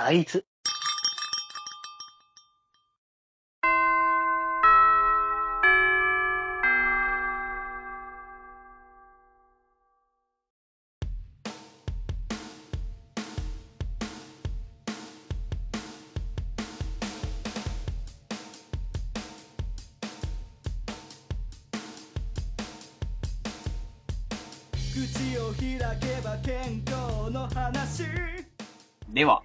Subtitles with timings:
[0.00, 0.42] 大豆。
[24.94, 28.04] 口を開けば健康の話
[29.10, 29.42] では、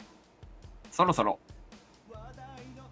[0.95, 1.39] そろそろ、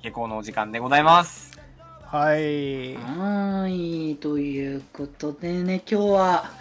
[0.01, 1.57] 下校のお時間でございます。
[2.01, 2.95] はい。
[2.95, 6.51] はーい、ということでね、今日は、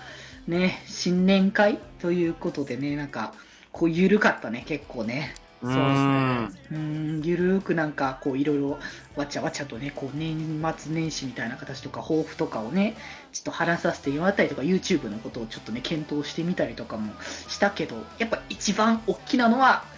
[0.46, 3.34] ね、新年会ということでね、なんか、
[3.72, 5.34] こう、ゆるかったね、結構ね。
[5.64, 6.78] そうですねうー
[7.20, 8.78] ん、ゆるーくなんか、こう、いろいろ、
[9.16, 12.94] わちゃわちゃとね、こう、年末年始みたいな形とか、抱負とかをね、
[13.32, 19.90] ちょっと話させてもらったりとか、YouTube のことをちょっとね、検討してみたりとかもしたけど、やっぱ一番大きなのは、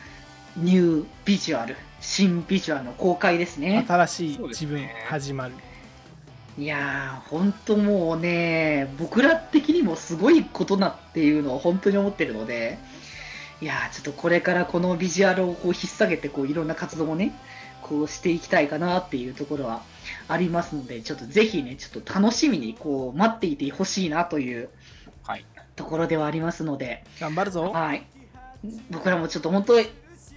[0.57, 3.85] ニュービジュアル、新ビジュアルの公開ですね。
[3.88, 5.55] 新しい自分ね始まる。
[6.57, 12.79] いやー、本当もうね、僕ら的にもすごいことなっていうのを本当に思ってるので、
[13.61, 17.33] いやー、ちょっとこれからこのビジュアルをこう引っ提げて、こういろんな活動もね、
[17.83, 19.83] こうしていきたいかなっていうところは
[20.29, 24.68] ありますので、ちょっとぜひね、ちょっと楽しみにこう待っていてほしいなという
[25.24, 25.45] はい。
[25.74, 27.73] ところではありますので、頑張るぞ。
[27.73, 28.07] はい。
[28.91, 29.87] 僕らもちょっと本当に、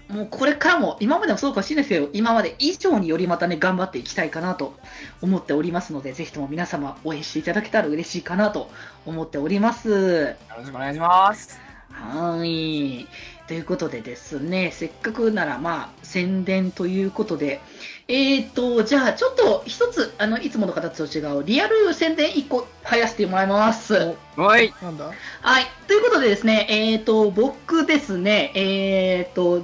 [0.09, 4.75] もうこれからも、今までもそうかもしれないですけど、今まで以上によりまたね、頑張っていきたいかなと
[5.21, 8.69] 思っておりますので、ぜひとも皆様応援していただけたら嬉しいかなと
[9.05, 9.89] 思っております。
[9.89, 11.59] よろしくお願いします。
[11.91, 13.07] はい。
[13.47, 17.61] ということでですね、せっかくならまあ、宣伝ということで、
[18.09, 24.15] えーと、じゃあちょっと一つ、あの、いつもの形と違うリアル宣伝1個入らせてもらいます。
[24.35, 24.73] はい。
[24.81, 25.11] なんだ？
[25.41, 25.65] はい。
[25.87, 29.63] ということでですね、えっ、と、僕ですね、えっ、と、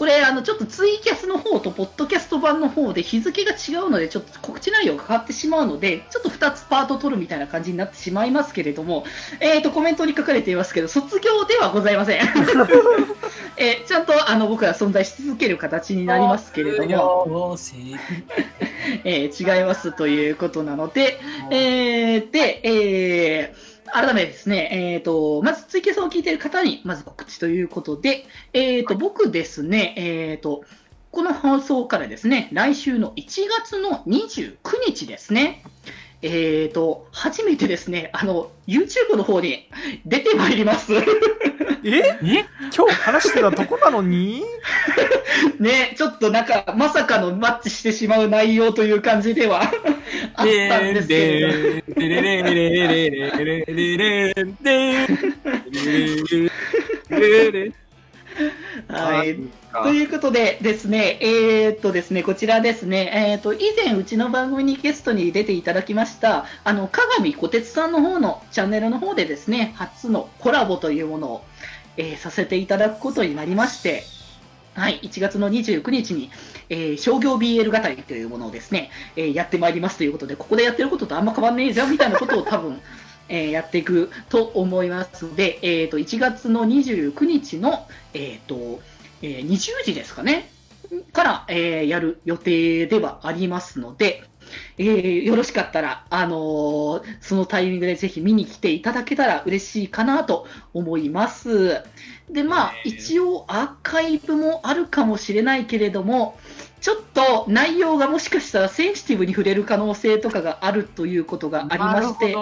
[0.00, 9.04] これ、あの、ちょっとツイキャスの方とポッドキャスト版の方で日付が違うので、ちょっと告知内容が変わってしまうので、ちょっと2つパート取るみたいな感じになってしまいますけれども、
[9.40, 12.20] えっ、と、コメントに書かれていますけど、卒業ではございません。
[13.58, 17.58] えーちゃんと、あの、僕は存在し続ける形になりますけれども、
[19.04, 21.20] えー違いますということなので、
[21.50, 30.64] えーで、えー改めてですね、えっ、と、まずツイキャスを聞いている方に、まず告知ということで、えっ、と、僕ですね、えっ、と、
[31.10, 34.56] この放送からですね、来週の1月の29
[34.86, 35.64] 日ですね、
[36.22, 39.68] えっ、と、初めてですね、あの、YouTube の方に
[40.04, 40.92] 出てまいります。
[40.94, 41.02] え？
[41.82, 42.44] え？
[42.76, 44.42] 今日話してたとこなのに？
[45.58, 49.70] ね、ちょっとなんか、まさかのマッチしてしまう内容という感じではあっ
[50.34, 50.46] たん
[50.94, 51.90] ですけれど。
[58.88, 59.36] はい。
[59.84, 71.44] ということでですね、えーっとですね、こちらですね、えーっと、以前うちの番組にゲストに出ていただきました、あの、鏡小鉄さんの方のチャンネルの方でですね、初のコラボというものを、
[71.96, 74.04] えーさせていただくことになりまして、
[74.74, 76.30] はい、1月の29日に、
[76.68, 82.80] えー商業 BL 語りというものをですね、えーやってまいりますということで、ここでやってることとあんま変わんねえじゃんみたいなことを多分、
[83.30, 88.80] えーやっていくと思いますので、えー、と1月の29日の、えーと
[89.22, 90.50] えー20時ですかね、
[91.12, 94.24] から、えーやる予定ではありますので、
[94.78, 101.82] えーよろしかったら、あのーそのタイミングでぜひ見に来ていただけたら嬉しいかなと思います。
[102.28, 106.38] で、まあ、一応アーカイブもあるかもしれないけれども、
[106.80, 112.34] ちょっと内容がもしかしたらセンシティブに触れる可能性とかがあるということがありまして、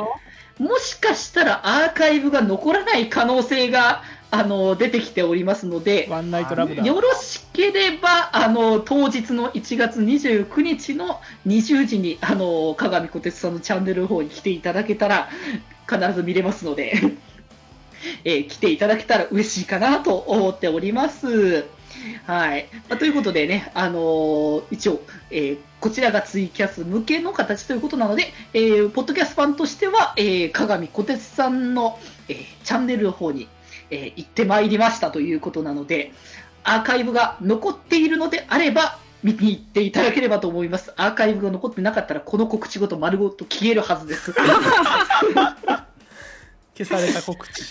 [0.58, 6.84] もしかしたらアーカイブが残らない可能性があの出てきておりますので、ワンナイトラブだ。
[6.84, 15.30] よろしければ、あの、当日の1月29日の20時に、あの、鏡小鉄さんのチャンネルの方に来ていただけたら、
[15.88, 16.94] 必ず見れますので、
[18.24, 21.64] えー来ていただけたら嬉しいかなと思っております。
[22.26, 22.68] はい。
[22.88, 25.00] まあということでね、あのー一応、
[25.30, 33.48] えーこちらがツイキャス向けの形ということなので、えーポッドキャスト版としては、えー、鏡小鉄さんの、えーチャンネルの方に、
[33.90, 36.12] えー行ってまいりましたということなので、
[36.64, 40.92] アーカイブが残っているのであれば、見に行っていただければと思います。
[40.96, 44.32] アーカイブが残ってなかったら、この告知ごと丸ごと消えるはずです。
[46.76, 47.64] 消された告知。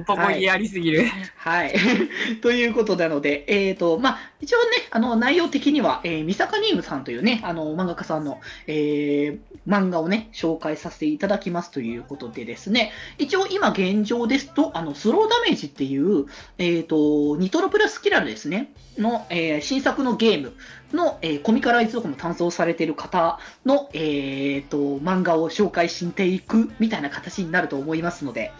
[0.00, 1.06] 男気ありすぎる。
[1.36, 1.74] はい。
[2.42, 9.38] ということなので、えっ、と、まあ、一応ね、あの、内容的には、えー、三坂ニームさんというね、あの、漫画家さんの、えー、
[9.68, 16.26] 漫画をね、紹介させていただきますということでですね、一応今現状ですと、あの、スローダメージっていう、
[16.58, 20.52] えっ、と、ニトロプラスキラルですね、の、えー新作のゲーム
[20.94, 28.52] の、えーコミカライズとかも担当されている方の、えっ、と、漫画を紹介していくみたいな形になると思いますので、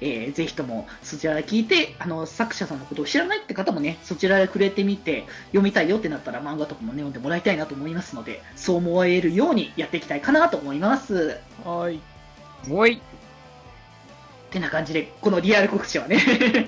[0.00, 11.38] えーぜひともそちらで聞いて、あの、作者さんのことを知らないって方もね、そちらで触れてみて、読みたいよってなったら漫画とかもね、読んでもらいたいなと思いますので、そう思えるようにやっていきたいかなと思います。
[11.64, 12.00] はい。
[12.70, 13.00] おい。
[14.54, 16.16] ってな感じで、このリアル告知はね、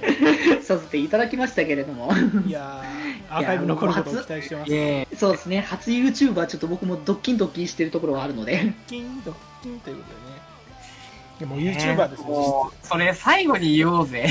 [0.60, 2.12] させていただきましたけれども。
[2.44, 5.16] いやー、アーカイブ残ることを期待してます。
[5.16, 8.72] そうですね、初 YouTuber ちょっと僕もドッキンドッキンしてるところはあるので。
[8.88, 11.70] キンドッキンということでね。
[11.70, 11.96] いやも。
[11.96, 14.26] YouTuber ですよ、もうそれ最後に言おうぜ。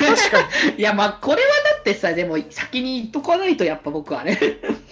[0.00, 0.76] 実質確かに。
[0.76, 4.38] いや、まあ、これはだってさ、でも先に言っとかないとやっぱ僕はね。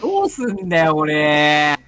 [0.01, 1.79] どうすんだよ、俺。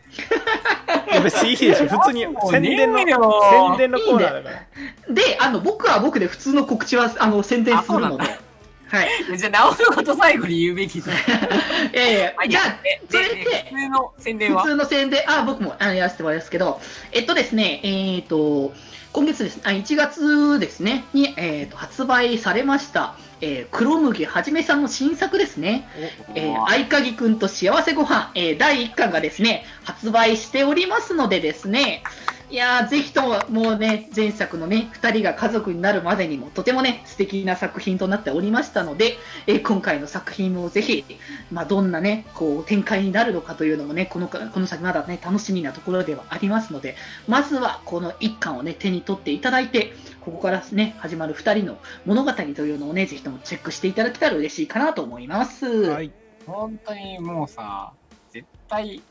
[1.11, 1.87] いや別にいいでしょ。
[1.87, 5.15] 普通に宣伝の、宣伝のコーナーだから。
[5.15, 8.48] で、あの、僕は僕で普通の告知は、あの、宣伝するので。
[8.89, 9.09] はい。
[9.37, 11.17] じゃあ、直のこと最後に言うべきじゃん。
[11.95, 14.63] いやい じゃあ、でそれ普通の宣伝は？
[14.63, 16.81] 普通の宣伝、あ、僕もあのやらせてもらいますけど、
[17.13, 18.73] えっとですね、えっ、と、
[19.13, 25.89] 今月です、あ、1月ですね、に、えっ、と、発売されました、えー、黒麦はじめさんの新作ですね、
[26.35, 32.03] えー、合鍵くんと幸せご飯、えー、第1巻がですね、発売しておりますのでですね、
[32.51, 41.05] いやー、ぜひとも、もうね、前作のね、二人が家族になるまでにも、とてもね、素敵な作品となっておりましたので、えー今回の作品もぜひ、
[41.53, 46.97] まあ、どんなね、こう、展開になるのかというのもね、この、この先まだね、楽しみなところではありますので、
[47.27, 49.93] まずは、この一巻をね、手に取っていただいて、
[50.23, 55.67] ここからね、始まる二人の物語というのをね、ぜひともチェックしていただけたら嬉しいかなと思います。
[55.67, 56.11] はい。
[56.47, 57.93] 本当にもうさ、
[58.31, 59.03] 絶対、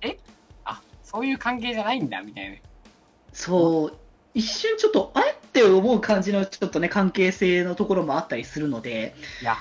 [0.00, 0.16] え？
[0.64, 2.56] あ、そういう関係じゃないんだ、みたいな。
[3.34, 3.92] そう、
[4.32, 9.56] 一瞬ちょっと、あれって思う感じのちょっとね、関係性のところもあったりするので、いや、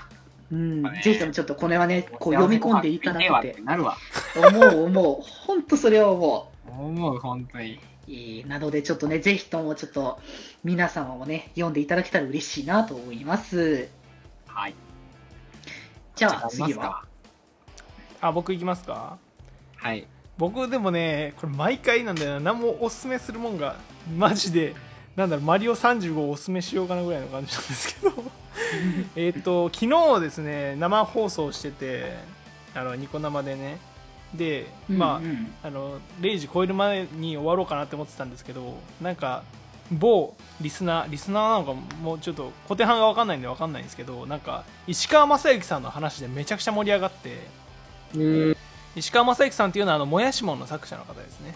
[0.52, 3.98] うん、ねぜひともちょっとこれはね、こう読み込んでいただいてなるわ。
[4.36, 7.80] 思う思う、本当それは思思う、本当に。
[8.08, 8.12] う。
[8.12, 10.20] いいなので、ちょっとね、ぜひともちょっと、
[10.64, 13.90] 皆様もね、読んでいただけたら嬉しいなと思います。
[14.48, 14.76] はい。
[16.16, 17.04] じゃあ、じゃあ次は？
[18.22, 19.18] あ、僕行きますか
[19.78, 20.06] はい。
[20.38, 22.54] 僕でもね、これ毎回なんだよな。
[22.54, 23.76] 何もおすすめするもんが、
[24.18, 24.76] マジで、
[25.16, 28.14] なんだろう、マリオ35をおすすめしようかなぐらいの感じなんですけど。
[29.16, 32.18] えっと、昨日ですね、生放送してて、
[32.74, 33.78] あの、ニコ生でね。
[34.34, 39.44] で、まあ、うんうんあの0時超える前に終わろうかなって思ってたんですけどなんか
[39.92, 47.48] 某リスナーリスナーなのかもうちょっと小手半が分かんないんで分かんないんですけどなんか石川雅之さんの話でめちゃくちゃ盛り上がって
[48.16, 48.58] うん。
[48.96, 51.56] 石川雅之さんっていうのはあのもやしもんの作者の方ですね。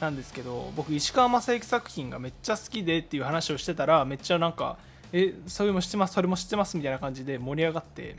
[0.00, 4.76] なんですけど僕石川雅之作品がめっちゃ好きでっていう話をしてたらめっちゃなんか
[5.12, 8.16] えそれも知ってますそれも知ってますみたいな感じで盛り上がって。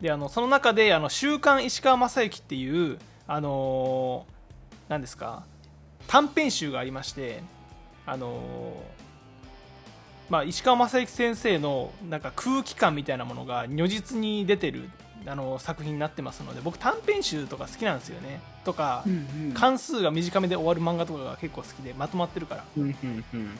[0.00, 4.34] であのその中で「あの週刊石川雅之」っていうあのー
[4.88, 5.44] 何ですか
[6.08, 7.42] 短編集がありまして
[8.04, 9.04] あのー
[10.28, 14.88] まあ、石川雅之先生のなんか空気感みたいなものが如実に出てる
[15.26, 23.50] あの作品になってますので僕短編集とか好きなんですよねとかうんうん関数が短めで終わる漫画とかが結構好きでまとまってるからっうん、うん、うん。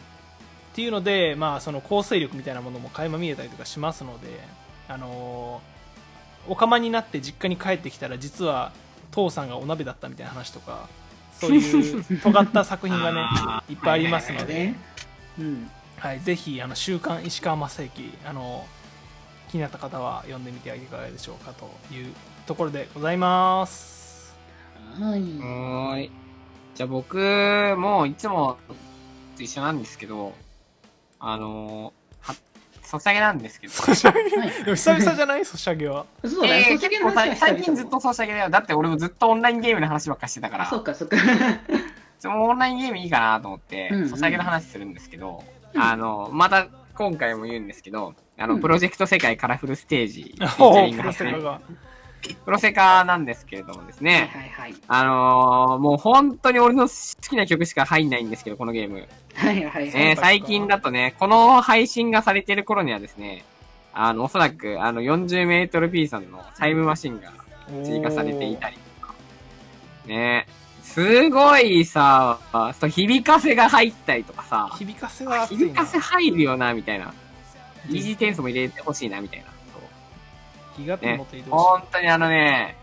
[0.74, 4.26] ていうので、まあ、その構成力みたいなものも垣間見えたりとかしますので、
[4.88, 5.74] あのー
[6.48, 8.72] お釜になって実家に帰ってきたら実は
[9.10, 10.88] 父さんがお鍋だったみたいな話とか
[11.40, 14.74] そういう尖った作品がね あいっぱいありますので、ね。
[15.38, 15.70] うん。
[15.98, 18.66] はい、ぜひあの週刊石川正幸あの
[19.54, 22.12] 気になった方は読んでみてはいかがでしょうかという
[22.44, 24.36] ところでございます
[24.98, 25.20] はい。
[25.20, 26.10] はーい。
[26.74, 27.16] じゃあ僕
[27.78, 28.56] もいつも
[29.36, 30.32] と一緒なんですけど、
[31.20, 32.34] あのー、は、
[32.82, 33.72] ソシャゲなんですけど。
[33.72, 34.36] ソシャゲ？
[34.36, 35.44] はいでも久々じゃない？
[35.44, 38.50] ソシャゲはそうだね、えーソシャゲ結構の話は最近ずっとソシャゲだよ。
[38.50, 41.16] だって俺もずっとオンラインゲームの話ばっかしてたかあ、ら、そっかそっか。
[42.18, 45.44] ちょオンラインゲームいいかなと思ってうんうん、ソシャゲの話するんですけど、
[45.74, 48.60] うんあの、また今回も言うんですけど、あの、うん。
[48.60, 51.60] プロジェクト世界カラフルステージ、 フィーチが。
[52.44, 54.74] プロセカなんですけれどもですはいね、はいはい。
[54.88, 56.94] あのー、もう本当に俺の好
[57.28, 59.06] きな曲しか入んないんですけど、このゲーム。
[59.34, 59.92] はいはいはい。
[59.92, 63.44] ね、最近だとね、この配信がされてる頃にはですね、
[63.92, 67.30] あの、おそらく、あの、40メートル P さんのタイムマシンが
[67.84, 69.14] 追加されていたりとか、
[70.06, 70.46] ね、
[70.82, 72.38] すごいさ、
[72.80, 75.66] そう響かせが入ったりとかさ、響かせは熱いな。
[75.66, 77.12] 響かせ入るよな、みたいな。
[77.88, 79.54] イージー転送も入れてほしいな、みたいな。
[80.76, 82.76] ギガテンもっと移動本当にあのね、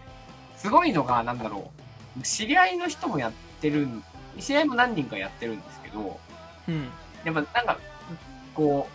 [0.55, 1.71] すごいのが、なんだろ
[2.19, 2.23] う。
[2.23, 3.31] 知り合いの人もやっ
[3.61, 4.03] てるん、
[4.39, 6.19] 知り合いも何人かやってるんですけど、
[6.67, 6.89] うん。
[7.23, 7.79] やっぱなんか、
[8.53, 8.87] こ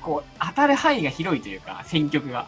[0.00, 2.46] う、こう、当たる範囲が広いというか、選曲が。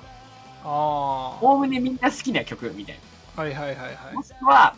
[0.64, 0.68] ああ。
[0.68, 4.12] はおおむねみんな好きな曲みたいいはいはいはな。
[4.14, 4.76] もしくは、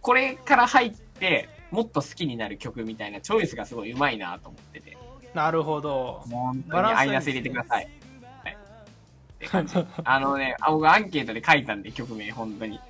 [0.00, 4.96] これから入って、もっと好きになる曲みたいなチョイスがすごい上手いなと思ってて。
[5.34, 5.36] い。
[5.36, 6.22] なるほど。
[6.30, 7.88] 本当バランスにアイナス入れてください。
[8.44, 8.52] はい。
[8.52, 9.74] って感じ。
[10.04, 12.80] あのね、あ僕アンケートで書いたんで、曲名、本当に。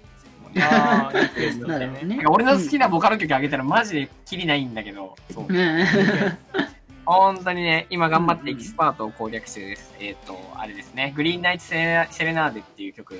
[0.61, 5.47] ああ、リクエストなるほどね俺の好きなボカロ曲あげたらマジでキリないんだけど、そう。
[5.49, 5.87] うん
[7.05, 9.93] 本当にね、今頑張ってエキスパートを攻略中です。
[9.99, 13.19] えっ、と、あれですね、グリーンナイトセレナセレナーデっていう曲、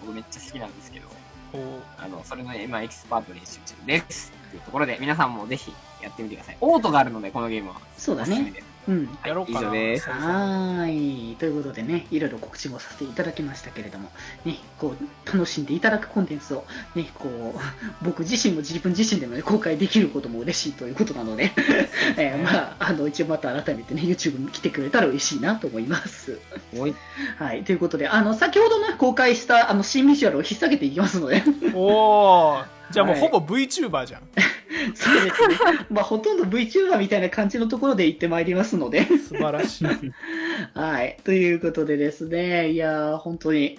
[0.00, 1.08] 僕めっちゃ好きなんですけど、
[1.98, 4.30] あの、それのね今エキスパート練習中です。
[4.50, 6.56] というところで、皆さんもぜひやってみてください。
[6.60, 7.76] オートがあるので、このゲームは。
[7.96, 8.52] そうだね。
[8.88, 9.06] うん。
[9.06, 11.36] はいやろうかすはーい。
[11.36, 14.10] ということでね、いろいろ告知もさせていただきましたけれども、
[14.44, 16.64] ね、こう、楽しんでいただくコンテンツを、
[16.94, 17.58] ね、こう、
[18.04, 21.52] 僕自身も自分自身でも、ね、公開できることも嬉しいということなので、
[22.16, 26.38] えーまあ、あの、一応また改めてね、YouTube に来てくれたら嬉しいなと思います。
[26.76, 26.94] おい。
[27.38, 27.64] はい。
[27.64, 31.42] ということで、あの、先ほどね、公開した、あの、新ビジュアルを引っ提げていきますので、
[31.74, 32.79] おー。
[32.90, 34.22] じゃあもうはいほぼ VTuber じゃん。
[34.94, 35.56] そうですね。
[35.90, 39.86] まあ、ほとんど VTuber みたいな感じのところで行ってまいりますので、素晴らしい。
[40.74, 41.16] はい。
[41.24, 43.78] ということでですね、いやー、本当に、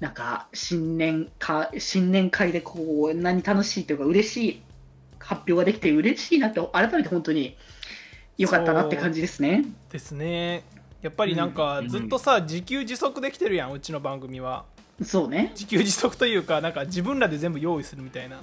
[0.00, 4.62] なんか、新年か、新年会でこう、何楽しいというか、嬉しい
[5.18, 7.56] 発表ができて嬉しいなって、改めて本当に
[8.36, 9.64] 良かったなって感じですね。
[9.90, 10.62] ですね。
[11.02, 14.64] やっぱりなんかうんずっとさ、自給自足できてるやん、うちの番組は。
[15.02, 15.50] そうね。
[15.52, 18.40] 自給自足というか、なんか自分らで全部用意するみたいな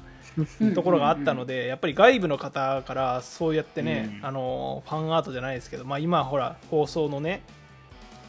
[0.60, 0.74] うん。
[0.74, 4.26] ところがあったので、やっぱり外部の方からそうやってね、うん。
[4.26, 7.42] あのファンアートじゃないですけど、まあ、今ほら放送のね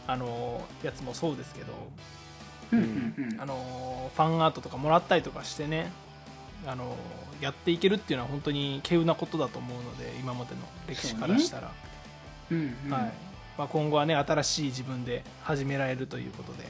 [0.06, 1.72] あのやつもそうですけど
[2.72, 2.78] うん。
[2.78, 3.14] うん。
[3.32, 5.92] うんあのファンアートとかもらったりとかしてね
[6.66, 6.96] あの
[7.40, 11.70] やっていけるっていうのは本当に稀有なことだと思うので今までの歴史からしたら、
[12.50, 12.92] うんうん。
[12.92, 13.12] はい。
[13.58, 16.64] まあ、今後はね新しい自分で始められるということで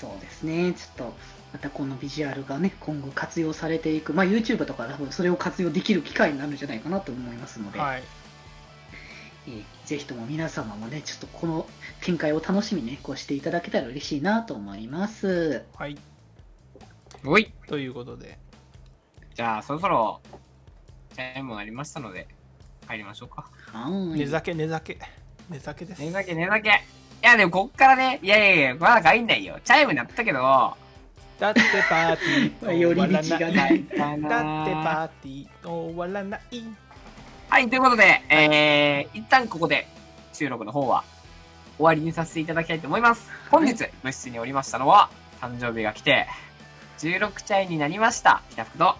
[0.00, 0.72] そうですね。
[0.74, 1.14] ちょっと、
[1.52, 8.02] またこのビジュアルがね、今後活用されていく、まあ、YouTube とか多分それを活用できる機会になるんじゃないかなと思いますので、はい
[9.46, 11.66] えーぜひとも皆様もね、ちょっとこの
[12.00, 15.62] 展開を楽しみにね、こうしていただけたら嬉しいなと思います。
[15.76, 15.98] はい
[17.22, 17.52] おい。
[17.68, 18.38] ということで
[19.34, 20.20] じゃあ、そろそろ、
[21.14, 22.28] チャイムがありましたので、
[22.88, 23.50] 帰りましょうか。
[23.72, 24.20] はーい。
[24.20, 24.98] 寝酒寝酒
[25.50, 26.70] 寝酒です寝酒、寝酒。
[27.24, 29.58] いや、でもこっからね、いやいやいや、まだ帰んないよ。
[29.64, 30.40] チャイム鳴ったけど、
[31.38, 36.40] だってパーティーと 終わらないだってパーティーと終わらない
[37.48, 39.88] はい、ということで、えー、一旦ここで
[40.34, 41.02] 収録の方は
[41.78, 43.30] 終わりにさせていただきたいと思います。
[43.50, 45.08] 本日、部室におりましたのは、
[45.40, 46.26] 誕生日が来て、
[46.98, 48.42] 16歳になりました。
[48.50, 48.96] 北福と、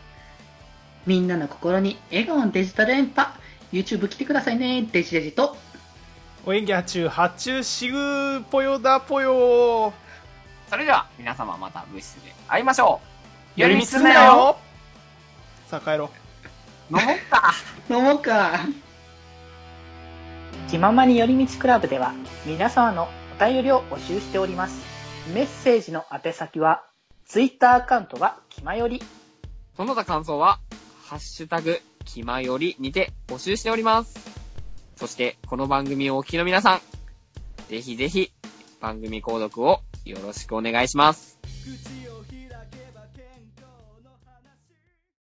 [1.05, 3.29] みんなの心に笑顔のデジタル連覇。
[3.71, 5.59] YouTube 来てくださいね、デジデジと。
[6.47, 9.93] お演技発注発注しぐぽよだぽよ
[10.69, 13.01] それでは皆様また部室で会いましょ
[13.57, 13.61] う。
[13.61, 14.57] 寄り道すんなよ
[15.67, 16.11] さあ帰ろ
[16.91, 17.55] う飲もっか。
[17.89, 18.61] 飲もうか。
[20.69, 22.13] 気ままに寄り道クラブでは
[22.45, 23.09] 皆様の
[23.41, 24.85] お便りを募集しております。
[25.33, 26.85] メッセージの宛先は
[27.27, 29.03] Twitter アカウントが気まより。
[29.77, 30.61] その他感想は、
[31.07, 34.34] ハッシュタグ、気まよりにて募集しております。
[34.97, 36.81] そして、この番組をお聞きの皆さん、
[37.69, 38.33] ぜひぜひ、
[38.81, 41.39] 番組購読をよろしくお願いします。